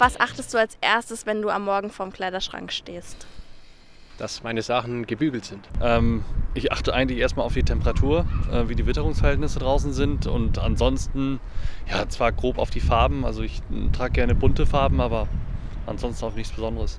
Auf 0.00 0.06
was 0.06 0.18
achtest 0.18 0.54
du 0.54 0.58
als 0.58 0.78
erstes, 0.80 1.26
wenn 1.26 1.42
du 1.42 1.50
am 1.50 1.66
Morgen 1.66 1.90
vorm 1.90 2.10
Kleiderschrank 2.10 2.72
stehst? 2.72 3.26
Dass 4.16 4.42
meine 4.42 4.62
Sachen 4.62 5.06
gebügelt 5.06 5.44
sind. 5.44 5.68
Ähm, 5.82 6.24
ich 6.54 6.72
achte 6.72 6.94
eigentlich 6.94 7.18
erstmal 7.18 7.44
auf 7.44 7.52
die 7.52 7.62
Temperatur, 7.62 8.24
äh, 8.50 8.66
wie 8.70 8.74
die 8.74 8.86
Witterungsverhältnisse 8.86 9.58
draußen 9.58 9.92
sind 9.92 10.26
und 10.26 10.58
ansonsten, 10.58 11.38
ja, 11.86 12.08
zwar 12.08 12.32
grob 12.32 12.56
auf 12.56 12.70
die 12.70 12.80
Farben, 12.80 13.26
also 13.26 13.42
ich 13.42 13.60
äh, 13.70 13.90
trage 13.92 14.12
gerne 14.12 14.34
bunte 14.34 14.64
Farben, 14.64 15.02
aber 15.02 15.28
ansonsten 15.84 16.24
auf 16.24 16.34
nichts 16.34 16.54
Besonderes. 16.54 16.98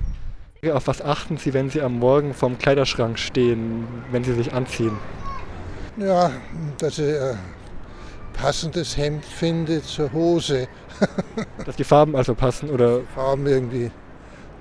Auf 0.72 0.86
was 0.86 1.02
achten 1.02 1.38
Sie, 1.38 1.56
wenn 1.56 1.72
Sie 1.72 1.82
am 1.82 1.98
Morgen 1.98 2.36
vorm 2.36 2.60
Kleiderschrank 2.60 3.18
stehen, 3.18 3.88
wenn 4.12 4.24
Sie 4.24 4.36
sich 4.36 4.54
anziehen? 4.54 4.96
Ja, 5.98 6.32
dass 6.78 7.00
ich 7.00 7.20
ein 7.20 7.40
passendes 8.42 8.98
Hemd 8.98 9.24
finde 9.24 9.84
zur 9.84 10.12
Hose. 10.14 10.68
Dass 11.66 11.76
die 11.76 11.84
Farben 11.84 12.16
also 12.16 12.34
passen 12.34 12.72
oder 12.72 13.02
Farben 13.14 13.46
irgendwie 13.46 13.92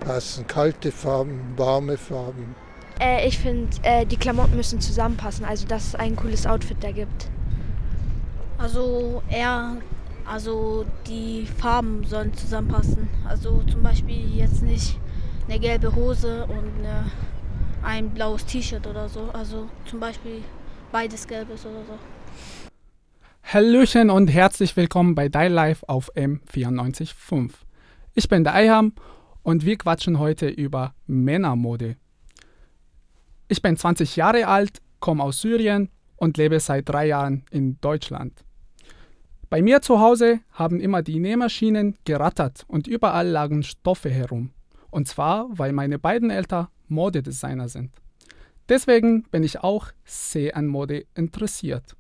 passen. 0.01 0.47
Kalte 0.47 0.93
Farben, 0.93 1.55
warme 1.57 1.97
Farben. 1.97 2.55
Äh, 3.01 3.27
ich 3.27 3.39
finde, 3.39 3.71
äh, 3.83 4.05
die 4.05 4.19
Klamotten 4.19 4.55
müssen 4.55 4.83
zusammenpassen, 4.83 5.47
also 5.47 5.67
dass 5.67 5.89
es 5.89 5.95
ein 5.95 6.15
cooles 6.15 6.47
Outfit 6.47 6.85
ergibt. 6.85 7.31
Also 8.59 9.23
eher, 9.31 9.79
also 10.27 10.85
die 11.07 11.47
Farben 11.47 12.05
sollen 12.05 12.35
zusammenpassen. 12.35 13.09
Also 13.27 13.63
zum 13.63 13.83
Beispiel 13.83 14.37
jetzt 14.37 14.63
nicht 14.63 14.99
eine 15.49 15.59
gelbe 15.59 15.95
Hose 15.95 16.45
und 16.45 16.85
eine, 16.85 17.11
ein 17.83 18.11
blaues 18.11 18.45
T-Shirt 18.45 18.87
oder 18.87 19.09
so. 19.09 19.31
Also 19.33 19.71
zum 19.87 20.01
Beispiel 20.01 20.43
beides 20.93 21.27
gelbes 21.27 21.65
oder 21.65 21.83
so. 21.87 22.20
Hallöchen 23.53 24.11
und 24.11 24.29
herzlich 24.29 24.77
willkommen 24.77 25.17
bei 25.17 25.29
Dein 25.29 25.51
Live 25.51 25.83
auf 25.89 26.15
M94.5. 26.15 27.51
Ich 28.15 28.29
bin 28.29 28.45
der 28.45 28.55
Eiham 28.55 28.93
und 29.43 29.65
wir 29.65 29.77
quatschen 29.77 30.21
heute 30.21 30.49
über 30.49 30.95
Männermode. 31.09 31.97
Ich 33.49 33.61
bin 33.61 33.77
20 33.77 34.15
Jahre 34.15 34.47
alt, 34.47 34.79
komme 35.01 35.25
aus 35.25 35.41
Syrien 35.41 35.89
und 36.15 36.37
lebe 36.37 36.61
seit 36.61 36.89
drei 36.89 37.09
Jahren 37.09 37.45
in 37.51 37.81
Deutschland. 37.81 38.45
Bei 39.49 39.63
mir 39.63 39.83
zu 39.83 39.99
Hause 39.99 40.39
haben 40.53 40.79
immer 40.79 41.03
die 41.03 41.19
Nähmaschinen 41.19 41.99
gerattert 42.05 42.65
und 42.69 42.87
überall 42.87 43.27
lagen 43.27 43.65
Stoffe 43.65 44.11
herum. 44.11 44.51
Und 44.93 45.09
zwar, 45.09 45.49
weil 45.51 45.73
meine 45.73 45.99
beiden 45.99 46.31
Eltern 46.31 46.69
Modedesigner 46.87 47.69
sind. 47.69 47.91
Deswegen 48.69 49.25
bin 49.25 49.43
ich 49.43 49.59
auch 49.59 49.89
sehr 50.05 50.57
an 50.57 50.69
Mode 50.69 51.05
interessiert. 51.17 51.97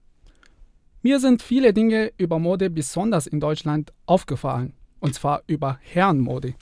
Mir 1.02 1.18
sind 1.18 1.40
viele 1.40 1.72
Dinge 1.72 2.12
über 2.18 2.38
Mode 2.38 2.68
besonders 2.68 3.26
in 3.26 3.40
Deutschland 3.40 3.92
aufgefallen, 4.04 4.74
und 5.00 5.14
zwar 5.14 5.42
über 5.46 5.78
Herrenmode. 5.80 6.54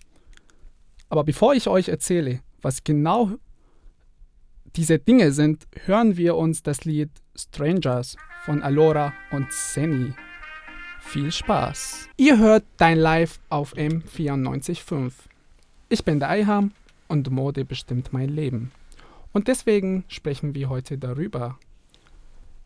Aber 1.08 1.24
bevor 1.24 1.54
ich 1.54 1.66
euch 1.66 1.88
erzähle, 1.88 2.40
was 2.62 2.84
genau 2.84 3.32
diese 4.76 5.00
Dinge 5.00 5.32
sind, 5.32 5.66
hören 5.86 6.16
wir 6.16 6.36
uns 6.36 6.62
das 6.62 6.84
Lied 6.84 7.10
Strangers 7.34 8.16
von 8.44 8.62
Alora 8.62 9.12
und 9.32 9.52
Senny. 9.52 10.12
Viel 11.00 11.32
Spaß! 11.32 12.08
Ihr 12.16 12.38
hört 12.38 12.64
Dein 12.76 12.98
Live 12.98 13.40
auf 13.48 13.74
M94.5. 13.74 15.12
Ich 15.88 16.04
bin 16.04 16.20
der 16.20 16.28
Eiham 16.30 16.70
und 17.08 17.28
Mode 17.30 17.64
bestimmt 17.64 18.12
mein 18.12 18.28
Leben. 18.28 18.70
Und 19.32 19.48
deswegen 19.48 20.04
sprechen 20.06 20.54
wir 20.54 20.68
heute 20.68 20.96
darüber. 20.96 21.58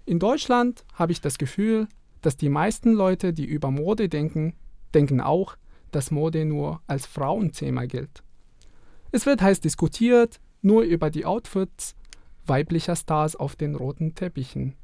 In 0.04 0.18
Deutschland 0.18 0.84
habe 0.94 1.12
ich 1.12 1.20
das 1.20 1.38
Gefühl, 1.38 1.86
dass 2.22 2.36
die 2.36 2.48
meisten 2.48 2.92
Leute, 2.92 3.32
die 3.32 3.44
über 3.44 3.70
Mode 3.70 4.08
denken, 4.08 4.54
denken 4.94 5.20
auch, 5.20 5.56
dass 5.90 6.10
Mode 6.10 6.44
nur 6.44 6.80
als 6.86 7.06
Frauenthema 7.06 7.86
gilt. 7.86 8.22
Es 9.10 9.26
wird 9.26 9.42
heiß 9.42 9.60
diskutiert, 9.60 10.40
nur 10.62 10.82
über 10.82 11.10
die 11.10 11.26
Outfits 11.26 11.94
weiblicher 12.46 12.96
Stars 12.96 13.36
auf 13.36 13.56
den 13.56 13.74
roten 13.74 14.14
Teppichen. 14.14 14.74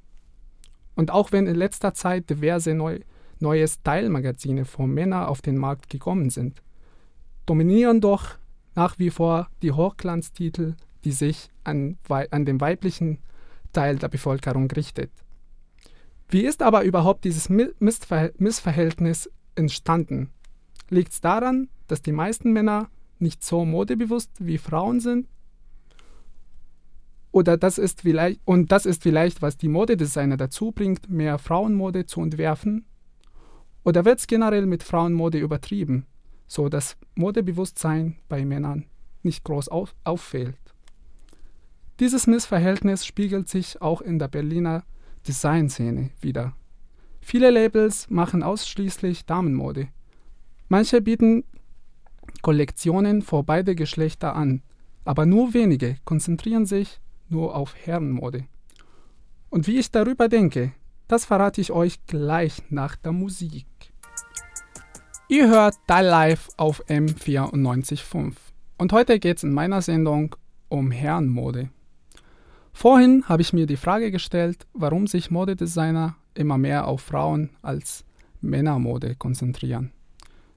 Und 0.94 1.10
auch 1.10 1.32
wenn 1.32 1.46
in 1.46 1.56
letzter 1.56 1.94
Zeit 1.94 2.28
diverse 2.28 2.74
neu, 2.74 3.00
neue 3.40 3.66
Style-Magazine 3.66 4.64
für 4.64 4.86
Männer 4.86 5.28
auf 5.28 5.42
den 5.42 5.56
Markt 5.56 5.88
gekommen 5.90 6.30
sind, 6.30 6.62
dominieren 7.46 8.00
doch 8.00 8.36
nach 8.74 8.98
wie 8.98 9.10
vor 9.10 9.48
die 9.62 9.72
Hochglanztitel, 9.72 10.74
die 11.04 11.12
sich 11.12 11.48
an, 11.64 11.98
an 12.08 12.44
den 12.44 12.60
weiblichen 12.60 13.18
Teil 13.72 13.96
der 13.96 14.08
Bevölkerung 14.08 14.70
richtet. 14.70 15.10
Wie 16.28 16.44
ist 16.44 16.62
aber 16.62 16.84
überhaupt 16.84 17.24
dieses 17.24 17.48
Missver 17.48 18.30
Missverhältnis 18.36 19.30
entstanden? 19.54 20.30
Liegt 20.90 21.12
es 21.12 21.20
daran, 21.20 21.68
dass 21.86 22.02
die 22.02 22.12
meisten 22.12 22.52
Männer 22.52 22.90
nicht 23.18 23.44
so 23.44 23.64
modebewusst 23.64 24.30
wie 24.38 24.58
Frauen 24.58 25.00
sind? 25.00 25.26
Oder 27.30 27.56
das 27.56 27.78
ist 27.78 28.02
vielleicht, 28.02 28.40
und 28.44 28.72
das 28.72 28.86
ist 28.86 29.02
vielleicht, 29.02 29.42
was 29.42 29.56
die 29.56 29.68
Modedesigner 29.68 30.36
dazu 30.36 30.72
bringt, 30.72 31.08
mehr 31.10 31.38
Frauenmode 31.38 32.06
zu 32.06 32.22
entwerfen? 32.22 32.84
Oder 33.84 34.04
wird 34.04 34.18
es 34.18 34.26
generell 34.26 34.66
mit 34.66 34.82
Frauenmode 34.82 35.38
übertrieben, 35.38 36.06
so 36.46 36.68
dass 36.68 36.96
Modebewusstsein 37.14 38.16
bei 38.28 38.44
Männern 38.44 38.86
nicht 39.22 39.44
groß 39.44 39.68
auf 39.68 39.94
auffällt? 40.04 40.67
Dieses 42.00 42.28
Missverhältnis 42.28 43.04
spiegelt 43.04 43.48
sich 43.48 43.82
auch 43.82 44.00
in 44.00 44.20
der 44.20 44.28
Berliner 44.28 44.84
Designszene 45.26 46.10
wieder. 46.20 46.54
Viele 47.20 47.50
Labels 47.50 48.08
machen 48.08 48.44
ausschließlich 48.44 49.26
Damenmode. 49.26 49.88
Manche 50.68 51.02
bieten 51.02 51.42
Kollektionen 52.40 53.22
für 53.22 53.42
beide 53.42 53.74
Geschlechter 53.74 54.36
an, 54.36 54.62
aber 55.04 55.26
nur 55.26 55.54
wenige 55.54 55.96
konzentrieren 56.04 56.66
sich 56.66 57.00
nur 57.28 57.56
auf 57.56 57.74
Herrenmode. 57.74 58.44
Und 59.50 59.66
wie 59.66 59.78
ich 59.78 59.90
darüber 59.90 60.28
denke, 60.28 60.72
das 61.08 61.24
verrate 61.24 61.60
ich 61.60 61.72
euch 61.72 62.06
gleich 62.06 62.62
nach 62.70 62.94
der 62.94 63.12
Musik. 63.12 63.66
Ihr 65.28 65.48
hört 65.48 65.74
Da 65.88 66.00
Live 66.00 66.48
auf 66.56 66.86
M94.5 66.86 68.34
und 68.78 68.92
heute 68.92 69.18
geht 69.18 69.38
es 69.38 69.42
in 69.42 69.52
meiner 69.52 69.82
Sendung 69.82 70.36
um 70.68 70.92
Herrenmode. 70.92 71.70
Vorhin 72.80 73.24
habe 73.28 73.42
ich 73.42 73.52
mir 73.52 73.66
die 73.66 73.76
Frage 73.76 74.12
gestellt, 74.12 74.64
warum 74.72 75.08
sich 75.08 75.32
Modedesigner 75.32 76.14
immer 76.34 76.58
mehr 76.58 76.86
auf 76.86 77.00
Frauen 77.00 77.50
als 77.60 78.04
Männermode 78.40 79.16
konzentrieren. 79.16 79.90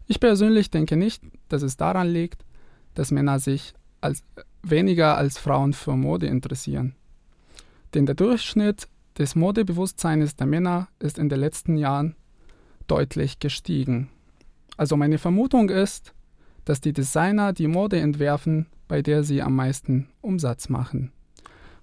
Ich 0.05 0.19
persönlich 0.19 0.69
denke 0.69 0.97
nicht, 0.97 1.23
dass 1.49 1.63
es 1.63 1.77
daran 1.77 2.07
liegt, 2.07 2.45
dass 2.93 3.09
Männer 3.09 3.39
sich 3.39 3.73
als, 4.01 4.23
weniger 4.61 5.17
als 5.17 5.39
Frauen 5.39 5.73
für 5.73 5.97
Mode 5.97 6.27
interessieren. 6.27 6.93
Denn 7.95 8.05
der 8.05 8.13
Durchschnitt 8.13 8.87
des 9.17 9.33
Modebewusstseins 9.33 10.35
der 10.35 10.45
Männer 10.45 10.89
ist 10.99 11.17
in 11.17 11.27
den 11.27 11.39
letzten 11.39 11.75
Jahren 11.75 12.15
deutlich 12.85 13.39
gestiegen. 13.39 14.09
Also 14.77 14.95
meine 14.95 15.17
Vermutung 15.17 15.71
ist, 15.71 16.13
dass 16.65 16.81
die 16.81 16.93
Designer 16.93 17.51
die 17.51 17.67
Mode 17.67 17.99
entwerfen, 17.99 18.67
bei 18.87 19.01
der 19.01 19.23
sie 19.23 19.41
am 19.41 19.55
meisten 19.55 20.07
Umsatz 20.21 20.69
machen 20.69 21.11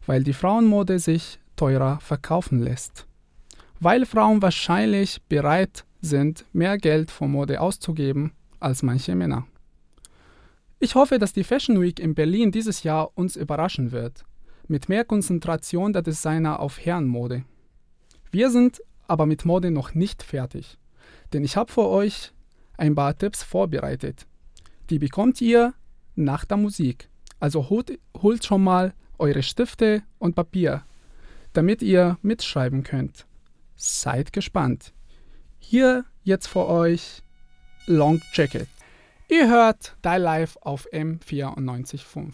weil 0.09 0.25
die 0.25 0.33
Frauenmode 0.33 0.99
sich 0.99 1.39
teurer 1.55 2.01
verkaufen 2.01 2.61
lässt. 2.61 3.07
Weil 3.79 4.07
Frauen 4.07 4.41
wahrscheinlich 4.41 5.21
bereit 5.29 5.85
sind, 6.01 6.47
mehr 6.55 6.79
Geld 6.79 7.11
für 7.11 7.29
Mode 7.29 7.61
auszugeben 7.61 8.33
als 8.59 8.83
manche 8.83 9.15
Männer. 9.15 9.47
Ich 10.81 10.95
hoffe, 10.95 11.19
dass 11.19 11.35
die 11.35 11.45
Fashion 11.45 11.79
Week 11.83 12.01
in 12.01 12.15
Berlin 12.15 12.51
dieses 12.51 12.85
Jahr 12.85 13.11
uns 13.19 13.37
überraschen 13.37 13.93
wird, 13.93 14.25
mit 14.67 14.89
mehr 14.89 15.05
Konzentration 15.05 15.93
der 15.93 16.01
Designer 16.01 16.59
auf 16.59 16.83
Herrenmode. 16.83 17.45
Wir 18.31 18.51
sind 18.51 18.81
aber 19.09 19.27
mit 19.27 19.45
Mode 19.45 19.71
noch 19.71 19.93
nicht 19.93 20.23
fertig, 20.23 20.79
denn 21.35 21.45
ich 21.45 21.55
habe 21.55 21.71
für 21.71 21.87
euch 21.87 22.33
ein 22.79 22.95
paar 22.95 23.15
Tipps 23.15 23.43
vorbereitet. 23.43 24.27
Die 24.89 24.99
bekommt 24.99 25.43
ihr 25.43 25.75
nach 26.15 26.47
der 26.47 26.57
Musik. 26.57 27.11
Also 27.41 27.69
holt, 27.69 27.99
holt 28.23 28.47
schon 28.47 28.65
mal 28.65 28.95
eure 29.19 29.43
Stifte 29.43 30.03
und 30.19 30.35
Papier, 30.35 30.83
damit 31.53 31.83
ihr 31.83 32.19
mitschreiben 32.23 32.83
könnt. 32.83 33.27
Seid 33.77 34.33
gespannt. 34.33 34.93
Hier 35.59 36.05
jetzt 36.25 36.47
für 36.47 36.67
euch 36.67 37.23
Long 37.87 38.21
Jacket. 38.33 38.69
Ihr 39.29 39.49
hört 39.49 39.97
Die 40.05 40.19
Live 40.19 40.57
auf 40.61 40.87
M94.5. 40.93 42.33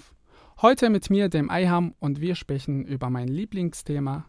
Heute 0.63 0.91
mit 0.91 1.11
mir, 1.11 1.29
dem 1.29 1.51
Eiham, 1.51 1.95
und 1.99 2.21
wir 2.21 2.35
sprechen 2.35 2.85
über 2.85 3.11
mein 3.11 3.29
Lieblingsthema 3.29 4.27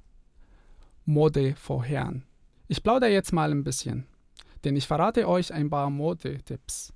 Mode 1.05 1.55
vor 1.55 1.83
Herren. 1.83 2.23
Ich 2.67 2.81
plaudere 2.81 3.11
jetzt 3.11 3.31
mal 3.31 3.51
ein 3.51 3.63
bisschen, 3.63 4.07
denn 4.63 4.75
ich 4.75 4.87
verrate 4.87 5.27
euch 5.27 5.53
ein 5.53 5.69
paar 5.69 5.91
Modetipps. 5.91 6.93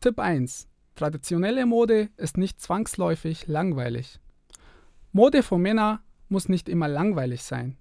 Tipp 0.00 0.18
1. 0.18 0.68
Traditionelle 0.94 1.64
Mode 1.64 2.10
ist 2.18 2.36
nicht 2.36 2.60
zwangsläufig 2.60 3.46
langweilig. 3.46 4.20
Mode 5.16 5.42
für 5.42 5.56
Männer 5.56 6.02
muss 6.28 6.50
nicht 6.50 6.68
immer 6.68 6.88
langweilig 6.88 7.42
sein. 7.42 7.78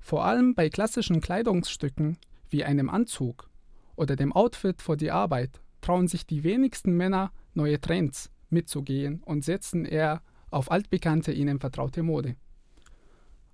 Vor 0.00 0.26
allem 0.26 0.54
bei 0.54 0.68
klassischen 0.68 1.22
Kleidungsstücken 1.22 2.18
wie 2.50 2.62
einem 2.62 2.90
Anzug 2.90 3.48
oder 3.96 4.16
dem 4.16 4.34
Outfit 4.34 4.82
für 4.82 4.98
die 4.98 5.10
Arbeit 5.10 5.62
trauen 5.80 6.08
sich 6.08 6.26
die 6.26 6.44
wenigsten 6.44 6.94
Männer, 6.94 7.32
neue 7.54 7.80
Trends 7.80 8.30
mitzugehen 8.50 9.22
und 9.22 9.46
setzen 9.46 9.86
eher 9.86 10.20
auf 10.50 10.70
altbekannte, 10.70 11.32
ihnen 11.32 11.58
vertraute 11.58 12.02
Mode. 12.02 12.36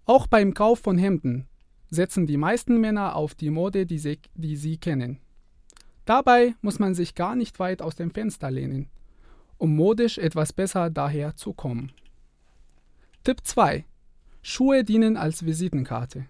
Auch 0.06 0.26
beim 0.26 0.52
Kauf 0.52 0.80
von 0.80 0.98
Hemden 0.98 1.46
setzen 1.88 2.26
die 2.26 2.36
meisten 2.36 2.80
Männer 2.80 3.14
auf 3.14 3.36
die 3.36 3.50
Mode, 3.50 3.86
die 3.86 4.00
sie, 4.00 4.18
die 4.34 4.56
sie 4.56 4.76
kennen. 4.76 5.20
Dabei 6.04 6.56
muss 6.62 6.80
man 6.80 6.96
sich 6.96 7.14
gar 7.14 7.36
nicht 7.36 7.60
weit 7.60 7.80
aus 7.80 7.94
dem 7.94 8.10
Fenster 8.10 8.50
lehnen, 8.50 8.88
um 9.56 9.76
modisch 9.76 10.18
etwas 10.18 10.52
besser 10.52 10.90
daherzukommen. 10.90 11.92
Tipp 13.22 13.42
2. 13.44 13.84
Schuhe 14.40 14.82
dienen 14.82 15.18
als 15.18 15.44
Visitenkarte. 15.44 16.24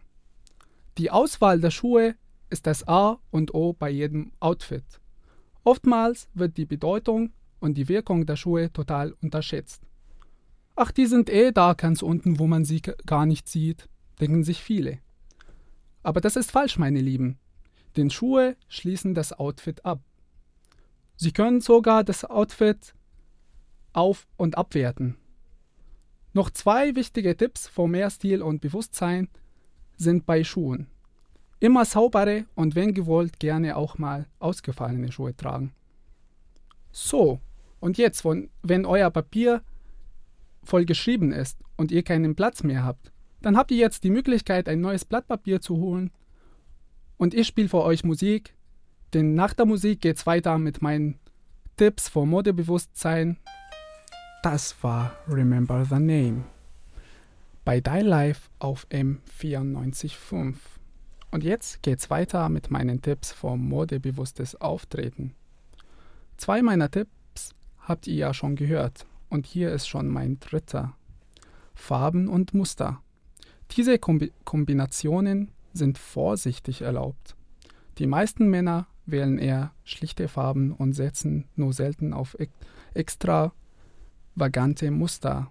Die 0.98 1.12
Auswahl 1.12 1.60
der 1.60 1.70
Schuhe 1.70 2.16
ist 2.50 2.66
das 2.66 2.88
A 2.88 3.20
und 3.30 3.54
O 3.54 3.72
bei 3.72 3.90
jedem 3.90 4.32
Outfit. 4.40 4.82
Oftmals 5.62 6.28
wird 6.34 6.56
die 6.56 6.66
Bedeutung 6.66 7.32
und 7.60 7.78
die 7.78 7.88
Wirkung 7.88 8.26
der 8.26 8.34
Schuhe 8.34 8.72
total 8.72 9.12
unterschätzt. 9.22 9.82
Ach, 10.74 10.90
die 10.90 11.06
sind 11.06 11.30
eh 11.30 11.52
da 11.52 11.74
ganz 11.74 12.02
unten, 12.02 12.40
wo 12.40 12.48
man 12.48 12.64
sie 12.64 12.82
gar 13.06 13.24
nicht 13.24 13.48
sieht, 13.48 13.88
denken 14.20 14.42
sich 14.42 14.60
viele. 14.60 14.98
Aber 16.02 16.20
das 16.20 16.34
ist 16.34 16.50
falsch, 16.50 16.76
meine 16.76 17.00
Lieben. 17.00 17.38
Denn 17.96 18.10
Schuhe 18.10 18.56
schließen 18.66 19.14
das 19.14 19.32
Outfit 19.32 19.84
ab. 19.84 20.00
Sie 21.14 21.30
können 21.30 21.60
sogar 21.60 22.02
das 22.02 22.24
Outfit 22.24 22.94
auf- 23.92 24.26
und 24.36 24.58
abwerten. 24.58 25.16
Noch 26.32 26.50
zwei 26.50 26.94
wichtige 26.94 27.36
Tipps 27.36 27.66
für 27.68 27.88
mehr 27.88 28.10
Stil 28.10 28.42
und 28.42 28.60
Bewusstsein 28.60 29.28
sind 29.96 30.26
bei 30.26 30.44
Schuhen. 30.44 30.86
Immer 31.58 31.84
saubere 31.84 32.46
und 32.54 32.74
wenn 32.74 32.94
gewollt 32.94 33.38
gerne 33.38 33.76
auch 33.76 33.98
mal 33.98 34.26
ausgefallene 34.38 35.12
Schuhe 35.12 35.36
tragen. 35.36 35.72
So, 36.92 37.40
und 37.80 37.98
jetzt, 37.98 38.24
wenn 38.24 38.86
euer 38.86 39.10
Papier 39.10 39.62
voll 40.62 40.84
geschrieben 40.84 41.32
ist 41.32 41.58
und 41.76 41.90
ihr 41.90 42.02
keinen 42.02 42.34
Platz 42.34 42.62
mehr 42.62 42.84
habt, 42.84 43.12
dann 43.42 43.56
habt 43.56 43.70
ihr 43.70 43.78
jetzt 43.78 44.04
die 44.04 44.10
Möglichkeit, 44.10 44.68
ein 44.68 44.80
neues 44.80 45.04
Blatt 45.04 45.26
Papier 45.26 45.60
zu 45.60 45.76
holen 45.76 46.10
und 47.16 47.34
ich 47.34 47.46
spiele 47.46 47.68
für 47.68 47.82
euch 47.82 48.04
Musik, 48.04 48.54
denn 49.12 49.34
nach 49.34 49.52
der 49.52 49.66
Musik 49.66 50.00
geht's 50.00 50.26
weiter 50.26 50.56
mit 50.58 50.80
meinen 50.80 51.18
Tipps 51.76 52.08
für 52.08 52.24
Modebewusstsein. 52.24 53.36
Das 54.42 54.74
war 54.82 55.12
Remember 55.28 55.84
the 55.84 55.98
Name 55.98 56.44
bei 57.64 57.80
Die 57.80 58.00
Life 58.00 58.48
auf 58.58 58.86
M94.5. 58.90 60.54
Und 61.30 61.44
jetzt 61.44 61.82
geht's 61.82 62.10
weiter 62.10 62.48
mit 62.48 62.70
meinen 62.70 63.02
Tipps 63.02 63.32
für 63.32 63.56
modebewusstes 63.56 64.60
Auftreten. 64.60 65.34
Zwei 66.36 66.62
meiner 66.62 66.90
Tipps 66.90 67.54
habt 67.78 68.06
ihr 68.06 68.14
ja 68.14 68.34
schon 68.34 68.56
gehört 68.56 69.06
und 69.28 69.46
hier 69.46 69.72
ist 69.72 69.88
schon 69.88 70.08
mein 70.08 70.40
dritter. 70.40 70.96
Farben 71.74 72.28
und 72.28 72.54
Muster. 72.54 73.02
Diese 73.76 73.98
Kombi 73.98 74.32
Kombinationen 74.44 75.52
sind 75.72 75.98
vorsichtig 75.98 76.82
erlaubt. 76.82 77.36
Die 77.98 78.06
meisten 78.06 78.48
Männer 78.48 78.88
wählen 79.06 79.38
eher 79.38 79.72
schlichte 79.84 80.28
Farben 80.28 80.72
und 80.72 80.94
setzen 80.94 81.46
nur 81.54 81.72
selten 81.72 82.12
auf 82.12 82.36
extravagante 84.40 84.90
Muster. 84.90 85.50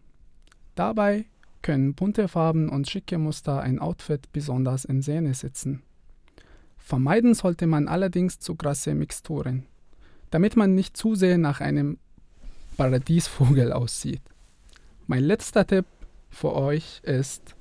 Dabei 0.74 1.26
können 1.62 1.94
bunte 1.94 2.28
Farben 2.28 2.70
und 2.70 2.90
schicke 2.90 3.20
Muster 3.20 3.62
ein 3.62 3.78
Outfit 3.78 4.32
besonders 4.34 4.84
in 4.84 5.04
Szene 5.04 5.36
setzen. 5.36 5.84
Vermeiden 6.80 7.36
sollte 7.36 7.68
man 7.68 7.88
allerdings 7.88 8.40
zu 8.40 8.56
krasse 8.56 8.96
Mixturen, 8.96 9.68
damit 10.32 10.56
man 10.56 10.74
nicht 10.74 10.98
zu 10.98 11.14
sehr 11.14 11.38
nach 11.38 11.62
einem 11.62 12.00
Paradiesvogel 12.78 13.74
aussieht. 13.74 14.24
Mein 15.06 15.24
letzter 15.24 15.68
Tipp 15.68 15.86
für 16.32 16.56
euch 16.56 17.02
ist 17.04 17.56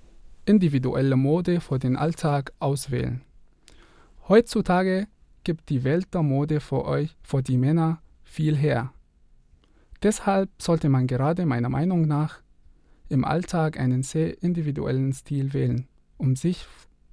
individuelle 0.47 1.17
Mode 1.17 1.61
für 1.61 1.79
den 1.79 1.97
Alltag 1.97 2.53
auswählen. 2.59 3.21
Heutzutage 4.29 5.09
gibt 5.45 5.69
die 5.69 5.85
Welt 5.85 6.15
der 6.15 6.23
Mode 6.23 6.61
für 6.61 6.87
euch, 6.87 7.15
für 7.21 7.43
die 7.43 7.59
Männer, 7.59 8.01
viel 8.25 8.57
her. 8.57 8.95
Deshalb 10.03 10.51
sollte 10.61 10.89
man 10.89 11.07
gerade 11.07 11.45
meiner 11.47 11.69
Meinung 11.69 12.03
nach 12.07 12.41
im 13.09 13.25
Alltag 13.25 13.79
einen 13.79 14.03
sehr 14.03 14.43
individuellen 14.43 15.13
Stil 15.13 15.53
wählen, 15.53 15.89
um 16.19 16.37
sich 16.37 16.67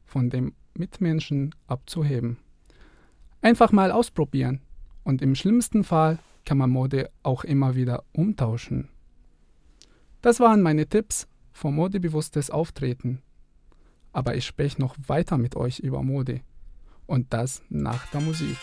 von 0.05 0.29
dem 0.29 0.53
Mitmenschen 0.73 1.55
abzuheben. 1.67 2.37
Einfach 3.41 3.71
mal 3.71 3.91
ausprobieren 3.91 4.61
und 5.03 5.21
im 5.21 5.35
schlimmsten 5.35 5.83
Fall 5.83 6.19
kann 6.45 6.57
man 6.57 6.69
Mode 6.69 7.09
auch 7.23 7.43
immer 7.43 7.75
wieder 7.75 8.03
umtauschen. 8.11 8.89
Das 10.21 10.39
waren 10.39 10.61
meine 10.61 10.87
Tipps 10.87 11.27
für 11.53 11.71
modebewusstes 11.71 12.49
Auftreten. 12.49 13.21
Aber 14.11 14.35
ich 14.35 14.45
spreche 14.45 14.81
noch 14.81 14.95
weiter 15.07 15.37
mit 15.37 15.55
euch 15.55 15.79
über 15.79 16.01
Mode. 16.03 16.41
Und 17.05 17.33
das 17.33 17.61
nach 17.69 18.07
der 18.11 18.21
Musik. 18.21 18.57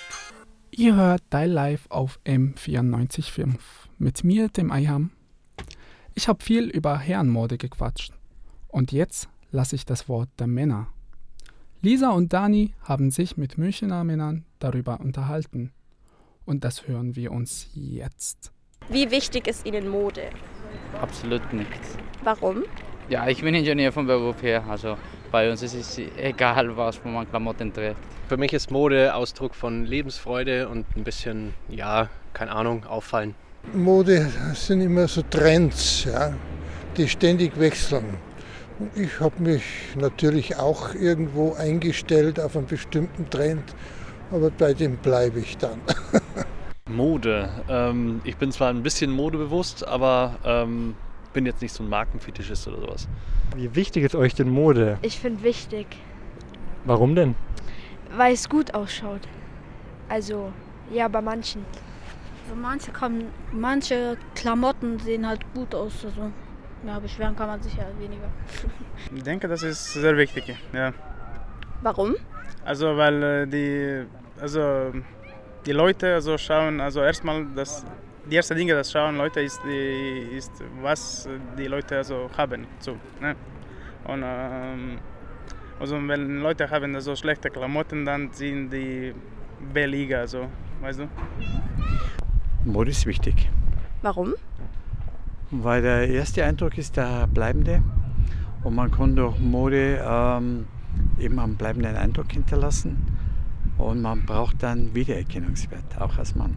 Ihr 0.75 0.97
hört 0.97 1.23
Dial 1.31 1.51
Live 1.51 1.85
auf 1.91 2.19
M94.5 2.25 3.59
mit 3.99 4.25
mir, 4.25 4.49
dem 4.49 4.73
Eiham. 4.73 5.11
Ich 6.15 6.29
habe 6.29 6.43
viel 6.43 6.71
über 6.71 6.97
Herrenmode 6.99 7.59
gequatscht. 7.59 8.15
Und 8.69 8.91
jetzt 8.91 9.29
lasse 9.51 9.77
ich 9.77 9.85
das 9.85 10.09
Wort 10.09 10.31
der 10.39 10.47
Männer. 10.47 10.89
Lisa 11.83 12.09
und 12.13 12.33
Dani 12.33 12.73
haben 12.85 13.11
sich 13.11 13.37
mit 13.37 13.59
Münchner 13.59 14.03
Männern 14.03 14.47
darüber 14.61 14.99
unterhalten. 15.01 15.73
Und 16.47 16.65
das 16.65 16.89
hören 16.89 17.17
wir 17.17 17.33
uns 17.33 17.69
jetzt. 17.75 18.51
Wie 18.89 19.11
wichtig 19.11 19.49
ist 19.49 19.67
Ihnen 19.67 19.91
Mode? 19.91 20.31
Absolut 20.99 21.53
nicht. 21.53 21.69
Warum? 22.25 22.63
Ja, 23.11 23.29
ich 23.29 23.43
bin 23.43 23.55
Ingenieur 23.55 23.93
vom 23.93 24.07
Beruf 24.07 24.43
her. 24.43 24.65
Also 24.67 24.97
bei 25.32 25.50
uns 25.50 25.62
ist 25.62 25.75
es 25.75 25.99
egal, 26.19 26.76
was 26.76 27.00
man 27.05 27.29
Klamotten 27.29 27.73
trägt. 27.73 27.96
Für 28.29 28.37
mich 28.37 28.52
ist 28.52 28.70
Mode 28.70 29.14
Ausdruck 29.14 29.55
von 29.55 29.87
Lebensfreude 29.87 30.69
und 30.69 30.87
ein 30.94 31.05
bisschen, 31.05 31.55
ja, 31.69 32.08
keine 32.34 32.52
Ahnung, 32.52 32.84
auffallen. 32.84 33.34
Mode 33.73 34.31
sind 34.55 34.82
immer 34.82 35.08
so 35.08 35.23
Trends, 35.23 36.05
ja, 36.05 36.34
die 36.96 37.08
ständig 37.08 37.58
wechseln. 37.58 38.19
Ich 38.94 39.20
habe 39.20 39.40
mich 39.43 39.62
natürlich 39.96 40.56
auch 40.56 40.94
irgendwo 40.94 41.55
eingestellt 41.55 42.38
auf 42.38 42.56
einen 42.56 42.67
bestimmten 42.67 43.28
Trend, 43.31 43.64
aber 44.31 44.50
bei 44.50 44.75
dem 44.75 44.96
bleibe 44.96 45.40
ich 45.40 45.56
dann. 45.56 45.81
Mode. 46.88 47.49
Ähm, 47.69 48.20
ich 48.25 48.37
bin 48.37 48.52
zwar 48.52 48.70
ein 48.70 48.82
bisschen 48.82 49.11
modebewusst, 49.11 49.87
aber 49.87 50.37
ähm, 50.45 50.95
bin 51.33 51.47
jetzt 51.47 51.62
nicht 51.62 51.73
so 51.73 51.83
ein 51.83 51.89
Markenfetischist 51.89 52.69
oder 52.69 52.81
sowas. 52.81 53.09
Wie 53.57 53.75
wichtig 53.75 54.05
ist 54.05 54.15
euch 54.15 54.35
denn 54.35 54.49
Mode? 54.49 54.99
Ich 55.03 55.19
finde 55.19 55.43
wichtig, 55.43 55.87
Warum 56.85 57.15
denn? 57.15 57.35
weil 58.17 58.35
es 58.35 58.49
gut 58.49 58.75
ausschaut. 58.75 59.23
Also, 60.09 60.53
ja, 60.93 61.09
bei 61.09 61.23
manchen. 61.23 61.65
Also 62.45 62.61
manche, 62.61 62.91
kann, 62.93 63.25
manche 63.53 64.17
Klamotten 64.35 64.99
sehen 64.99 65.27
halt 65.27 65.41
gut 65.55 65.75
aus. 65.75 66.05
Also, 66.05 66.31
ja, 66.87 66.99
beschweren 66.99 67.37
kann 67.37 67.47
man 67.47 67.62
sich 67.62 67.75
ja 67.75 67.87
weniger. 67.99 68.29
Ich 69.15 69.23
denke, 69.23 69.49
das 69.49 69.62
ist 69.62 69.93
sehr 69.95 70.17
wichtig. 70.17 70.55
Ja. 70.73 70.93
Warum? 71.83 72.17
Also 72.65 72.97
weil 72.97 73.23
äh, 73.23 73.47
die, 73.47 74.05
also 74.41 74.93
die 75.67 75.73
Leute 75.73 76.15
also 76.15 76.37
schauen, 76.39 76.81
also 76.81 77.01
erstmal 77.03 77.47
das, 77.55 77.85
die 78.31 78.37
erste 78.37 78.55
Dinge, 78.55 78.75
das 78.75 78.93
schauen 78.93 79.17
Leute 79.17 79.41
ist, 79.41 79.61
die, 79.64 80.37
ist 80.37 80.52
was 80.81 81.29
die 81.59 81.67
Leute 81.67 81.97
also 81.97 82.31
haben. 82.37 82.67
So, 82.79 82.97
ne? 83.21 83.35
Und 84.05 84.23
ähm, 84.25 84.99
also 85.81 85.97
wenn 85.97 86.41
Leute 86.41 86.71
haben 86.71 87.00
so 87.00 87.17
schlechte 87.17 87.50
Klamotten, 87.50 88.05
dann 88.05 88.33
sind 88.33 88.71
die 88.71 89.14
billiger, 89.73 90.21
also, 90.21 90.49
weißt 90.81 91.00
du? 91.00 91.09
Mode 92.64 92.91
ist 92.91 93.07
wichtig, 93.07 93.50
Warum? 94.02 94.35
weil 95.50 95.83
der 95.83 96.09
erste 96.09 96.45
Eindruck 96.45 96.79
ist 96.79 96.97
der 96.97 97.26
bleibende 97.26 97.83
und 98.62 98.75
man 98.75 98.91
kann 98.91 99.17
durch 99.17 99.38
Mode 99.38 100.02
ähm, 100.05 100.67
eben 101.19 101.38
einen 101.38 101.57
bleibenden 101.57 101.97
Eindruck 101.97 102.33
hinterlassen 102.33 103.19
und 103.79 104.00
man 104.00 104.25
braucht 104.25 104.62
dann 104.62 104.95
Wiedererkennungswert, 104.95 106.00
auch 106.00 106.17
als 106.19 106.35
Mann. 106.35 106.57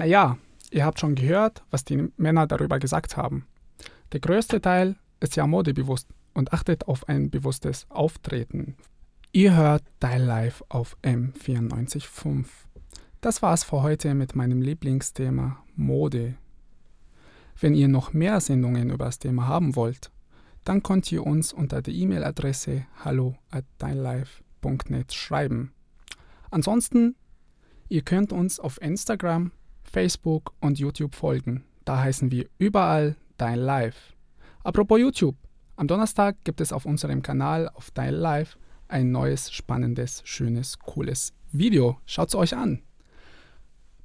Naja, 0.00 0.38
ihr 0.70 0.86
habt 0.86 0.98
schon 0.98 1.14
gehört, 1.14 1.62
was 1.70 1.84
die 1.84 2.08
Männer 2.16 2.46
darüber 2.46 2.78
gesagt 2.78 3.18
haben. 3.18 3.44
Der 4.12 4.20
größte 4.20 4.62
Teil 4.62 4.96
ist 5.20 5.36
ja 5.36 5.46
modebewusst 5.46 6.08
und 6.32 6.54
achtet 6.54 6.88
auf 6.88 7.06
ein 7.06 7.28
bewusstes 7.28 7.84
Auftreten. 7.90 8.76
Ihr 9.32 9.54
hört 9.54 9.82
Dial 10.02 10.22
Live 10.22 10.64
auf 10.70 10.96
M94.5. 11.02 12.46
Das 13.20 13.42
war's 13.42 13.62
für 13.62 13.82
heute 13.82 14.14
mit 14.14 14.34
meinem 14.34 14.62
Lieblingsthema 14.62 15.62
Mode. 15.76 16.36
Wenn 17.60 17.74
ihr 17.74 17.88
noch 17.88 18.14
mehr 18.14 18.40
Sendungen 18.40 18.88
über 18.88 19.04
das 19.04 19.18
Thema 19.18 19.48
haben 19.48 19.76
wollt, 19.76 20.10
dann 20.64 20.82
könnt 20.82 21.12
ihr 21.12 21.26
uns 21.26 21.52
unter 21.52 21.82
der 21.82 21.92
E-Mail-Adresse 21.92 22.86
hallo 23.04 23.36
at 23.50 23.66
schreiben. 25.12 25.74
Ansonsten, 26.50 27.16
Ihr 27.92 28.02
könnt 28.02 28.32
uns 28.32 28.60
auf 28.60 28.80
Instagram, 28.80 29.50
Facebook 29.90 30.54
und 30.60 30.78
YouTube 30.78 31.16
folgen. 31.16 31.64
Da 31.84 31.98
heißen 31.98 32.30
wir 32.30 32.46
überall 32.58 33.16
Dein 33.38 33.58
Live. 33.58 34.14
Apropos 34.62 35.00
YouTube. 35.00 35.36
Am 35.74 35.88
Donnerstag 35.88 36.36
gibt 36.44 36.60
es 36.60 36.72
auf 36.72 36.84
unserem 36.84 37.22
Kanal 37.22 37.68
auf 37.68 37.90
Dein 37.90 38.14
Live 38.14 38.56
ein 38.86 39.10
neues, 39.10 39.50
spannendes, 39.50 40.22
schönes, 40.24 40.78
cooles 40.78 41.32
Video. 41.50 41.98
Schaut 42.06 42.28
es 42.28 42.34
euch 42.34 42.54
an. 42.56 42.82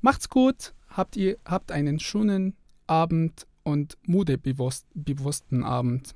Macht's 0.02 0.30
gut, 0.30 0.74
habt 0.90 1.16
ihr 1.18 1.38
habt 1.46 1.72
einen 1.72 2.00
schönen 2.00 2.56
Abend 2.88 3.46
und 3.64 3.98
modebewussten 4.08 5.64
Abend. 5.64 6.16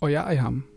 Euer 0.00 0.24
Eiham. 0.24 0.64